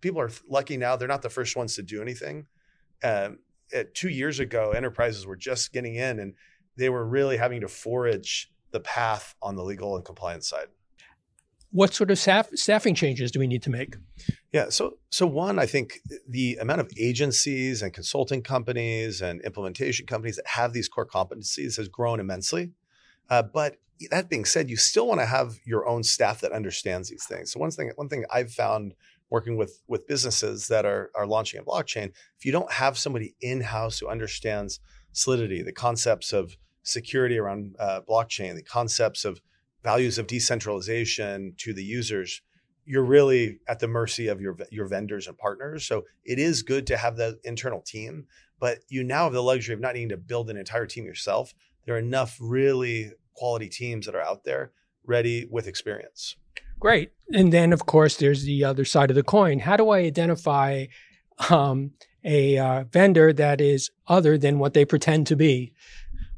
people 0.00 0.20
are 0.20 0.30
lucky 0.48 0.76
now; 0.76 0.96
they're 0.96 1.06
not 1.06 1.22
the 1.22 1.30
first 1.30 1.56
ones 1.56 1.76
to 1.76 1.82
do 1.82 2.02
anything. 2.02 2.46
Um, 3.04 3.38
two 3.94 4.08
years 4.08 4.40
ago, 4.40 4.72
enterprises 4.72 5.26
were 5.26 5.36
just 5.36 5.72
getting 5.72 5.96
in, 5.96 6.18
and 6.18 6.34
they 6.76 6.88
were 6.88 7.06
really 7.06 7.36
having 7.36 7.60
to 7.60 7.68
forage 7.68 8.50
the 8.72 8.80
path 8.80 9.34
on 9.42 9.56
the 9.56 9.62
legal 9.62 9.96
and 9.96 10.04
compliance 10.04 10.48
side. 10.48 10.68
What 11.70 11.94
sort 11.94 12.10
of 12.10 12.18
staff, 12.18 12.48
staffing 12.54 12.94
changes 12.94 13.30
do 13.30 13.38
we 13.38 13.46
need 13.46 13.62
to 13.64 13.70
make? 13.70 13.96
Yeah, 14.52 14.70
so 14.70 14.98
so 15.10 15.26
one, 15.26 15.58
I 15.58 15.66
think 15.66 16.00
the 16.28 16.56
amount 16.60 16.80
of 16.80 16.90
agencies 16.98 17.82
and 17.82 17.92
consulting 17.92 18.42
companies 18.42 19.20
and 19.20 19.40
implementation 19.42 20.06
companies 20.06 20.36
that 20.36 20.46
have 20.46 20.72
these 20.72 20.88
core 20.88 21.06
competencies 21.06 21.76
has 21.76 21.88
grown 21.88 22.20
immensely. 22.20 22.72
Uh, 23.28 23.42
but 23.42 23.76
that 24.10 24.28
being 24.28 24.44
said, 24.44 24.70
you 24.70 24.76
still 24.76 25.06
want 25.06 25.20
to 25.20 25.26
have 25.26 25.56
your 25.64 25.86
own 25.86 26.02
staff 26.02 26.40
that 26.40 26.52
understands 26.52 27.08
these 27.08 27.24
things. 27.24 27.52
So 27.52 27.60
one 27.60 27.70
thing, 27.70 27.90
one 27.96 28.08
thing 28.08 28.24
I've 28.32 28.52
found 28.52 28.94
working 29.30 29.56
with 29.56 29.82
with 29.88 30.06
businesses 30.06 30.68
that 30.68 30.86
are 30.86 31.10
are 31.14 31.26
launching 31.26 31.60
a 31.60 31.64
blockchain, 31.64 32.12
if 32.38 32.44
you 32.44 32.52
don't 32.52 32.72
have 32.72 32.96
somebody 32.96 33.34
in 33.40 33.60
house 33.60 33.98
who 33.98 34.08
understands 34.08 34.80
solidity, 35.12 35.62
the 35.62 35.72
concepts 35.72 36.32
of 36.32 36.56
security 36.82 37.38
around 37.38 37.74
uh, 37.78 38.00
blockchain, 38.08 38.54
the 38.54 38.62
concepts 38.62 39.24
of 39.24 39.40
values 39.86 40.18
of 40.18 40.26
decentralization 40.26 41.54
to 41.58 41.72
the 41.72 41.84
users, 41.84 42.42
you're 42.84 43.04
really 43.04 43.60
at 43.68 43.78
the 43.78 43.86
mercy 43.86 44.26
of 44.26 44.40
your 44.40 44.56
your 44.70 44.86
vendors 44.86 45.28
and 45.28 45.38
partners. 45.38 45.86
So 45.86 46.04
it 46.24 46.38
is 46.38 46.62
good 46.62 46.86
to 46.88 46.96
have 46.96 47.16
the 47.16 47.38
internal 47.44 47.80
team, 47.80 48.26
but 48.58 48.78
you 48.88 49.04
now 49.04 49.24
have 49.24 49.32
the 49.32 49.42
luxury 49.42 49.74
of 49.74 49.80
not 49.80 49.94
needing 49.94 50.08
to 50.10 50.16
build 50.16 50.50
an 50.50 50.56
entire 50.56 50.86
team 50.86 51.04
yourself. 51.04 51.54
There 51.84 51.94
are 51.94 51.98
enough 51.98 52.36
really 52.40 53.12
quality 53.34 53.68
teams 53.68 54.06
that 54.06 54.14
are 54.14 54.22
out 54.22 54.42
there 54.42 54.72
ready 55.04 55.46
with 55.48 55.68
experience. 55.68 56.36
Great. 56.80 57.12
And 57.32 57.52
then, 57.52 57.72
of 57.72 57.86
course, 57.86 58.16
there's 58.16 58.44
the 58.44 58.64
other 58.64 58.84
side 58.84 59.10
of 59.10 59.16
the 59.16 59.22
coin. 59.22 59.60
How 59.60 59.76
do 59.76 59.90
I 59.90 60.00
identify 60.00 60.86
um, 61.48 61.92
a 62.24 62.58
uh, 62.58 62.84
vendor 62.90 63.32
that 63.32 63.60
is 63.60 63.90
other 64.08 64.36
than 64.36 64.58
what 64.58 64.74
they 64.74 64.84
pretend 64.84 65.26
to 65.28 65.36
be? 65.36 65.72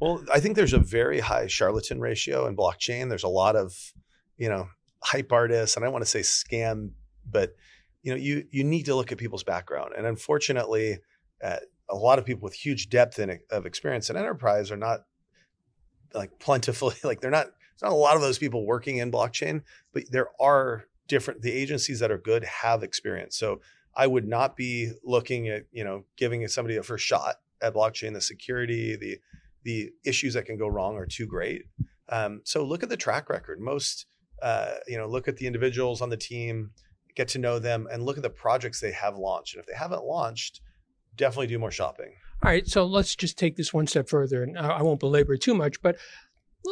Well, 0.01 0.25
I 0.33 0.41
think 0.41 0.57
there's 0.57 0.73
a 0.73 0.79
very 0.79 1.21
high 1.21 1.49
charlatan 1.49 2.01
ratio 2.01 2.47
in 2.47 2.57
blockchain. 2.57 3.09
There's 3.09 3.25
a 3.25 3.29
lot 3.29 3.57
of, 3.57 3.93
you 4.37 4.49
know, 4.49 4.69
hype 5.03 5.33
artists, 5.33 5.77
and 5.77 5.85
I 5.85 5.89
want 5.89 6.05
to 6.05 6.11
say 6.11 6.21
scam, 6.21 6.91
but 7.29 7.55
you 8.03 8.13
know, 8.13 8.19
you 8.19 8.45
you 8.51 8.65
need 8.65 8.87
to 8.87 8.95
look 8.95 9.11
at 9.13 9.19
people's 9.19 9.45
background. 9.45 9.93
And 9.97 10.07
unfortunately, 10.07 10.99
uh, 11.43 11.57
a 11.89 11.97
lot 11.97 12.19
of 12.19 12.25
people 12.25 12.43
with 12.43 12.55
huge 12.55 12.89
depth 12.91 13.19
in, 13.19 13.41
of 13.51 13.67
experience 13.67 14.11
in 14.11 14.17
enterprise 14.17 14.71
are 14.71 14.77
not 14.77 15.01
like 16.15 16.39
plentifully 16.39 16.97
like 17.05 17.21
they're 17.21 17.31
not 17.31 17.49
It's 17.75 17.83
not 17.83 17.93
a 17.93 17.97
lot 17.97 18.17
of 18.17 18.23
those 18.23 18.39
people 18.39 18.67
working 18.67 18.99
in 18.99 19.11
blockchain, 19.11 19.63
but 19.93 20.05
there 20.11 20.29
are 20.41 20.85
different 21.09 21.43
the 21.43 21.53
agencies 21.53 22.01
that 22.01 22.11
are 22.11 22.19
good 22.19 22.45
have 22.45 22.83
experience. 22.83 23.37
So 23.37 23.61
I 23.97 24.07
would 24.07 24.29
not 24.29 24.57
be 24.57 24.93
looking 25.03 25.49
at, 25.49 25.65
you 25.73 25.83
know, 25.83 26.05
giving 26.17 26.47
somebody 26.49 26.77
a 26.77 26.83
first 26.83 27.05
shot 27.05 27.37
at 27.61 27.75
blockchain. 27.75 28.13
The 28.13 28.21
security, 28.21 28.95
the 28.95 29.19
the 29.69 29.91
issues 30.07 30.33
that 30.33 30.47
can 30.47 30.57
go 30.57 30.67
wrong 30.67 30.97
are 30.97 31.05
too 31.05 31.27
great. 31.27 31.67
Um, 32.09 32.41
so 32.45 32.65
look 32.65 32.83
at 32.83 32.89
the 32.89 32.97
track 32.97 33.29
record. 33.29 33.61
Most, 33.61 34.07
uh, 34.43 34.77
you 34.87 34.97
know, 34.97 35.07
look 35.07 35.29
at 35.29 35.37
the 35.37 35.47
individuals 35.47 36.01
on 36.01 36.09
the 36.09 36.17
team, 36.17 36.71
get 37.15 37.29
to 37.29 37.39
know 37.39 37.59
them, 37.59 37.87
and 37.93 38.03
look 38.03 38.17
at 38.17 38.23
the 38.23 38.31
projects 38.31 38.81
they 38.81 38.93
have 38.93 39.19
launched. 39.19 39.55
And 39.55 39.61
if 39.61 39.67
they 39.67 39.77
haven't 39.77 40.05
launched, 40.05 40.63
definitely 41.17 41.49
do 41.49 41.59
more 41.59 41.71
shopping. 41.71 42.15
All 42.43 42.51
right, 42.51 42.67
so 42.67 42.87
let's 42.87 43.15
just 43.15 43.37
take 43.37 43.57
this 43.57 43.75
one 43.75 43.87
step 43.87 44.09
further, 44.09 44.43
and 44.43 44.57
I 44.57 44.81
won't 44.81 45.01
belabor 45.01 45.35
it 45.35 45.43
too 45.43 45.55
much, 45.55 45.83
but 45.83 45.99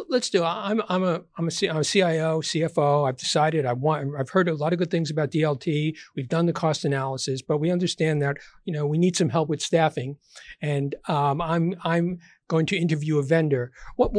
let's 0.08 0.30
do. 0.30 0.42
I'm 0.42 0.82
I'm 0.88 1.02
a 1.02 1.22
I'm 1.36 1.48
a, 1.48 1.68
I'm 1.68 1.76
a 1.78 1.84
CIO, 1.84 2.40
CFO. 2.40 3.08
I've 3.08 3.16
decided 3.16 3.66
I 3.66 3.72
want. 3.72 4.14
I've 4.18 4.30
heard 4.30 4.48
a 4.48 4.54
lot 4.54 4.72
of 4.72 4.78
good 4.78 4.90
things 4.90 5.10
about 5.10 5.30
DLT. 5.30 5.96
We've 6.14 6.28
done 6.28 6.46
the 6.46 6.52
cost 6.52 6.84
analysis, 6.84 7.42
but 7.42 7.58
we 7.58 7.70
understand 7.70 8.22
that 8.22 8.36
you 8.64 8.72
know 8.72 8.86
we 8.86 8.98
need 8.98 9.16
some 9.16 9.28
help 9.28 9.48
with 9.48 9.60
staffing, 9.60 10.16
and 10.60 10.94
um, 11.08 11.40
I'm 11.40 11.74
I'm 11.84 12.18
going 12.48 12.66
to 12.66 12.76
interview 12.76 13.18
a 13.18 13.22
vendor. 13.22 13.72
What 13.96 14.12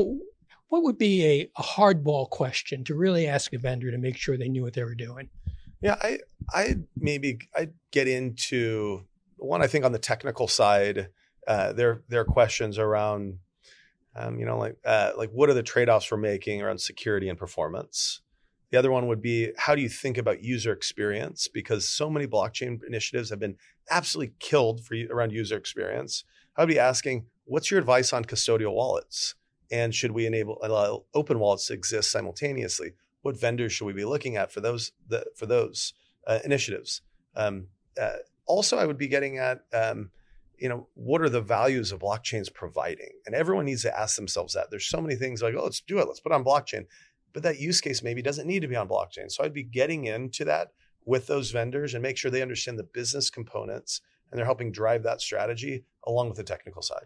what 0.70 0.84
would 0.84 0.98
be 0.98 1.26
a, 1.26 1.52
a 1.58 1.64
hardball 1.64 2.30
question 2.30 2.84
to 2.86 2.96
really 2.96 3.26
ask 3.28 3.54
a 3.54 3.58
vendor 3.58 3.90
to 3.92 3.98
make 3.98 4.18
sure 4.18 4.38
they 4.38 4.50
knew 4.50 4.64
what 4.64 4.74
they 4.74 4.84
were 4.84 4.96
doing? 4.96 5.30
Yeah, 5.82 5.96
I 6.02 6.20
I 6.52 6.76
maybe 6.96 7.40
I 7.56 7.70
get 7.92 8.08
into 8.08 9.06
one. 9.38 9.62
I 9.62 9.68
think 9.68 9.86
on 9.86 9.92
the 9.92 10.00
technical 10.00 10.48
side 10.48 11.10
uh, 11.48 11.74
there 11.74 12.04
there 12.10 12.22
are 12.22 12.26
questions 12.26 12.78
around, 12.78 13.40
um, 14.16 14.40
you 14.40 14.46
know, 14.46 14.58
like 14.58 14.76
uh, 14.86 15.12
like 15.18 15.30
what 15.32 15.50
are 15.50 15.54
the 15.54 15.64
trade 15.64 15.90
offs 15.90 16.12
we're 16.12 16.18
making 16.18 16.62
around 16.62 16.80
security 16.80 17.30
and 17.30 17.38
performance. 17.38 18.22
The 18.70 18.78
other 18.78 18.92
one 18.92 19.08
would 19.08 19.22
be 19.22 19.52
how 19.58 19.76
do 19.76 19.82
you 19.82 19.88
think 19.88 20.18
about 20.18 20.44
user 20.44 20.74
experience 20.74 21.48
because 21.48 21.88
so 21.88 22.10
many 22.10 22.28
blockchain 22.28 22.80
initiatives 22.86 23.30
have 23.30 23.40
been 23.40 23.56
absolutely 23.90 24.34
killed 24.40 24.84
for 24.84 24.96
around 25.10 25.32
user 25.32 25.56
experience. 25.56 26.26
I 26.58 26.62
would 26.62 26.70
be 26.70 26.80
asking, 26.80 27.26
what's 27.46 27.70
your 27.70 27.80
advice 27.80 28.14
on 28.14 28.26
custodial 28.26 28.74
wallets? 28.74 29.36
And 29.72 29.94
should 29.94 30.12
we 30.12 30.26
enable 30.26 30.58
allow 30.64 31.04
open 31.14 31.40
wallets 31.40 31.68
to 31.68 31.74
exist 31.74 32.12
simultaneously? 32.12 32.94
What 33.22 33.40
vendors 33.40 33.74
should 33.74 33.86
we 33.86 33.94
be 33.94 34.06
looking 34.06 34.38
at 34.38 34.52
for 34.52 34.62
those 34.62 34.92
the, 35.08 35.26
for 35.36 35.46
those 35.46 35.94
uh, 36.26 36.40
initiatives? 36.46 37.02
Um, 37.36 37.68
uh, 38.02 38.18
also, 38.46 38.78
I 38.78 38.86
would 38.86 38.98
be 38.98 39.08
getting 39.08 39.38
at 39.38 39.62
um, 39.74 40.12
you 40.58 40.70
know, 40.70 40.88
what 40.96 41.22
are 41.22 41.30
the 41.30 41.42
values 41.42 41.92
of 41.92 42.00
blockchains 42.00 42.52
providing? 42.52 43.12
And 43.26 43.36
everyone 43.36 43.66
needs 43.66 43.84
to 43.84 43.98
ask 44.00 44.16
themselves 44.16 44.54
that. 44.54 44.72
There's 44.72 44.88
so 44.88 45.02
many 45.02 45.16
things 45.16 45.42
like, 45.42 45.54
oh, 45.56 45.64
let's 45.64 45.82
do 45.82 46.00
it, 46.00 46.08
let's 46.08 46.20
put 46.20 46.32
it 46.32 46.36
on 46.36 46.44
blockchain. 46.44 46.86
But 47.34 47.44
that 47.44 47.60
use 47.60 47.82
case 47.82 48.02
maybe 48.02 48.22
doesn't 48.22 48.48
need 48.48 48.62
to 48.62 48.68
be 48.68 48.76
on 48.76 48.88
blockchain. 48.88 49.32
So 49.32 49.44
I'd 49.44 49.54
be 49.54 49.64
getting 49.64 50.06
into 50.06 50.46
that 50.46 50.70
with 51.06 51.28
those 51.28 51.52
vendors 51.52 51.94
and 51.94 52.02
make 52.02 52.18
sure 52.18 52.32
they 52.32 52.42
understand 52.42 52.80
the 52.80 52.84
business 52.84 53.30
components 53.30 54.02
and 54.32 54.38
they're 54.38 54.46
helping 54.46 54.72
drive 54.72 55.04
that 55.04 55.22
strategy 55.22 55.84
along 56.06 56.30
with 56.30 56.38
the 56.38 56.44
technical 56.44 56.82
side. 56.82 57.06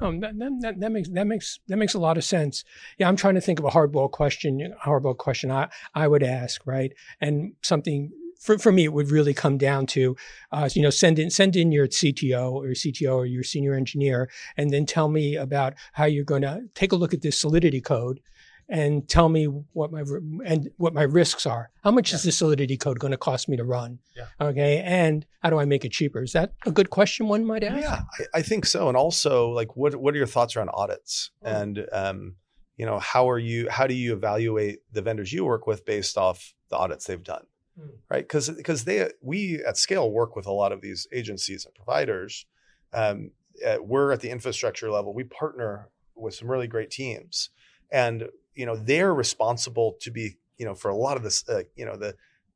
Um, 0.00 0.20
that, 0.20 0.36
that, 0.38 0.80
that, 0.80 0.92
makes 0.92 1.08
that 1.10 1.26
makes 1.26 1.60
that 1.68 1.76
makes 1.76 1.94
a 1.94 2.00
lot 2.00 2.16
of 2.16 2.24
sense. 2.24 2.64
Yeah, 2.98 3.08
I'm 3.08 3.16
trying 3.16 3.36
to 3.36 3.40
think 3.40 3.58
of 3.58 3.64
a 3.64 3.70
hardball 3.70 4.10
question. 4.10 4.74
Hardball 4.84 5.16
question 5.16 5.50
I 5.50 5.68
I 5.94 6.08
would 6.08 6.22
ask, 6.22 6.66
right? 6.66 6.92
And 7.20 7.52
something 7.62 8.10
for, 8.44 8.58
for 8.58 8.72
me, 8.72 8.84
it 8.84 8.92
would 8.92 9.10
really 9.10 9.32
come 9.32 9.56
down 9.56 9.86
to, 9.86 10.16
uh, 10.52 10.68
you 10.74 10.82
know, 10.82 10.90
send 10.90 11.18
in 11.18 11.30
send 11.30 11.56
in 11.56 11.72
your 11.72 11.86
CTO 11.86 12.52
or 12.52 12.68
CTO 12.70 13.16
or 13.16 13.26
your 13.26 13.42
senior 13.42 13.74
engineer, 13.74 14.28
and 14.56 14.70
then 14.70 14.84
tell 14.84 15.08
me 15.08 15.36
about 15.36 15.74
how 15.94 16.04
you're 16.04 16.24
going 16.24 16.42
to 16.42 16.62
take 16.74 16.92
a 16.92 16.96
look 16.96 17.14
at 17.14 17.22
this 17.22 17.38
Solidity 17.38 17.80
code, 17.80 18.20
and 18.68 19.08
tell 19.08 19.28
me 19.28 19.44
what 19.44 19.92
my 19.92 20.02
and 20.44 20.70
what 20.76 20.94
my 20.94 21.02
risks 21.02 21.46
are. 21.46 21.70
How 21.82 21.90
much 21.90 22.10
yeah. 22.10 22.16
is 22.16 22.22
this 22.22 22.38
Solidity 22.38 22.76
code 22.76 22.98
going 22.98 23.10
to 23.10 23.16
cost 23.16 23.48
me 23.48 23.56
to 23.56 23.64
run? 23.64 23.98
Yeah. 24.16 24.26
Okay, 24.40 24.80
and 24.80 25.26
how 25.42 25.50
do 25.50 25.58
I 25.58 25.64
make 25.64 25.84
it 25.84 25.92
cheaper? 25.92 26.22
Is 26.22 26.32
that 26.32 26.54
a 26.66 26.70
good 26.70 26.90
question 26.90 27.28
one 27.28 27.44
might 27.44 27.64
ask? 27.64 27.82
Yeah, 27.82 28.02
I, 28.18 28.38
I 28.38 28.42
think 28.42 28.66
so. 28.66 28.88
And 28.88 28.96
also, 28.96 29.50
like, 29.50 29.76
what 29.76 29.96
what 29.96 30.14
are 30.14 30.18
your 30.18 30.26
thoughts 30.26 30.56
around 30.56 30.70
audits? 30.72 31.30
Oh. 31.44 31.50
And 31.50 31.86
um, 31.92 32.36
you 32.76 32.86
know, 32.86 32.98
how 32.98 33.30
are 33.30 33.38
you? 33.38 33.68
How 33.68 33.86
do 33.86 33.94
you 33.94 34.12
evaluate 34.14 34.80
the 34.92 35.02
vendors 35.02 35.32
you 35.32 35.44
work 35.44 35.66
with 35.66 35.84
based 35.84 36.16
off 36.16 36.54
the 36.70 36.76
audits 36.76 37.06
they've 37.06 37.22
done? 37.22 37.44
mm. 37.78 37.90
right? 38.10 38.24
Because 38.24 38.50
because 38.50 38.84
they 38.84 39.08
we 39.20 39.62
at 39.66 39.74
Skale 39.76 40.10
work 40.10 40.36
with 40.36 40.46
a 40.46 40.52
lot 40.52 40.72
of 40.72 40.80
these 40.80 41.06
agencies 41.12 41.64
and 41.64 41.74
providers. 41.74 42.46
Um, 42.92 43.32
at, 43.64 43.86
we're 43.86 44.12
at 44.12 44.20
the 44.20 44.30
infrastructure 44.30 44.90
level. 44.90 45.14
We 45.14 45.24
partner 45.24 45.88
with 46.14 46.34
some 46.34 46.50
really 46.50 46.66
great 46.66 46.90
teams, 46.90 47.50
and 47.90 48.28
you 48.54 48.66
know 48.66 48.76
they're 48.76 49.14
responsible 49.14 49.96
to 50.00 50.10
be 50.10 50.36
you 50.58 50.66
know 50.66 50.74
for 50.74 50.90
a 50.90 50.96
lot 50.96 51.16
of 51.16 51.22
this 51.22 51.48
uh, 51.48 51.62
you 51.76 51.84
know 51.84 51.96
the 51.96 52.14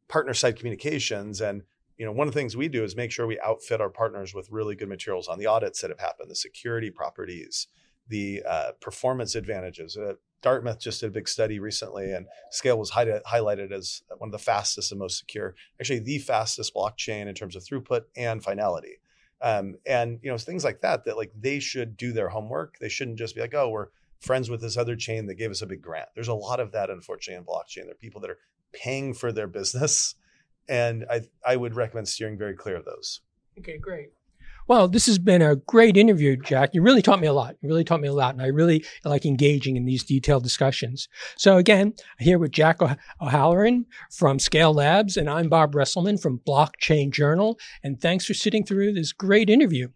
partner 0.08 0.34
side 0.34 0.56
communications 0.56 1.40
and 1.40 1.62
you 1.96 2.06
know 2.06 2.12
one 2.12 2.28
of 2.28 2.34
the 2.34 2.40
things 2.40 2.56
we 2.56 2.68
do 2.68 2.84
is 2.84 2.96
make 2.96 3.10
sure 3.10 3.26
we 3.26 3.40
outfit 3.40 3.80
our 3.80 3.90
partners 3.90 4.34
with 4.34 4.50
really 4.50 4.74
good 4.74 4.88
materials 4.88 5.28
on 5.28 5.38
the 5.38 5.46
audits 5.46 5.80
that 5.80 5.90
have 5.90 6.00
happened 6.00 6.30
the 6.30 6.36
security 6.36 6.90
properties 6.90 7.68
the 8.08 8.42
uh, 8.48 8.72
performance 8.80 9.34
advantages 9.34 9.96
uh, 9.96 10.14
Dartmouth 10.40 10.78
just 10.78 11.00
did 11.00 11.08
a 11.08 11.12
big 11.12 11.28
study 11.28 11.58
recently, 11.58 12.12
and 12.12 12.26
Skale 12.52 12.78
was 12.78 12.92
highlighted 12.92 13.72
as 13.72 14.02
one 14.18 14.28
of 14.28 14.32
the 14.32 14.38
fastest 14.38 14.92
and 14.92 15.00
most 15.00 15.18
secure, 15.18 15.54
actually 15.80 15.98
the 15.98 16.18
fastest 16.18 16.74
blockchain 16.74 17.26
in 17.26 17.34
terms 17.34 17.56
of 17.56 17.64
throughput 17.64 18.02
and 18.16 18.42
finality. 18.42 19.00
Um, 19.40 19.76
and 19.86 20.18
you 20.22 20.30
know 20.30 20.38
things 20.38 20.64
like 20.64 20.80
that 20.80 21.04
that 21.04 21.16
like 21.16 21.32
they 21.38 21.60
should 21.60 21.96
do 21.96 22.12
their 22.12 22.28
homework. 22.28 22.78
They 22.78 22.88
shouldn't 22.88 23.18
just 23.18 23.34
be 23.34 23.40
like, 23.40 23.54
oh, 23.54 23.68
we're 23.68 23.88
friends 24.20 24.50
with 24.50 24.60
this 24.60 24.76
other 24.76 24.96
chain 24.96 25.26
that 25.26 25.34
gave 25.34 25.50
us 25.50 25.62
a 25.62 25.66
big 25.66 25.82
grant. 25.82 26.08
There's 26.14 26.28
a 26.28 26.34
lot 26.34 26.60
of 26.60 26.72
that, 26.72 26.90
unfortunately, 26.90 27.38
in 27.38 27.44
blockchain. 27.44 27.84
There 27.84 27.92
are 27.92 27.98
people 28.00 28.20
that 28.22 28.30
are 28.30 28.38
paying 28.72 29.14
for 29.14 29.32
their 29.32 29.46
business, 29.46 30.14
and 30.68 31.04
I 31.10 31.22
I 31.46 31.56
would 31.56 31.76
recommend 31.76 32.08
steering 32.08 32.38
very 32.38 32.54
clear 32.54 32.76
of 32.76 32.84
those. 32.84 33.20
Okay, 33.58 33.78
great. 33.78 34.10
Well, 34.68 34.86
this 34.86 35.06
has 35.06 35.18
been 35.18 35.40
a 35.40 35.56
great 35.56 35.96
interview, 35.96 36.36
Jack. 36.36 36.74
You 36.74 36.82
really 36.82 37.00
taught 37.00 37.20
me 37.20 37.26
a 37.26 37.32
lot. 37.32 37.56
You 37.62 37.70
really 37.70 37.84
taught 37.84 38.02
me 38.02 38.08
a 38.08 38.12
lot. 38.12 38.34
And 38.34 38.42
I 38.42 38.48
really 38.48 38.84
like 39.02 39.24
engaging 39.24 39.76
in 39.76 39.86
these 39.86 40.04
detailed 40.04 40.42
discussions. 40.42 41.08
So 41.38 41.56
again, 41.56 41.94
here 42.18 42.38
with 42.38 42.52
Jack 42.52 42.80
O'Holleran 42.82 43.86
from 44.12 44.36
Skale 44.36 44.74
Labs, 44.74 45.16
and 45.16 45.30
I'm 45.30 45.48
Bob 45.48 45.72
Reselman 45.72 46.20
from 46.20 46.42
Blockchain 46.46 47.10
Journal. 47.10 47.58
And 47.82 47.98
thanks 47.98 48.26
for 48.26 48.34
sitting 48.34 48.62
through 48.62 48.92
this 48.92 49.14
great 49.14 49.48
interview. 49.48 49.88